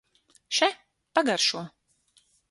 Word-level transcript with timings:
Še, 0.59 0.69
pagaršo! 1.19 1.61